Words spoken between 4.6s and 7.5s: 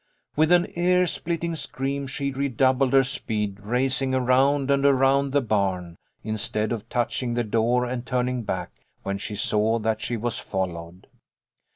and around the barn, instead of touching the